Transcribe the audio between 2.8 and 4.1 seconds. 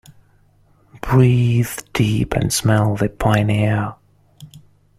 the piny air.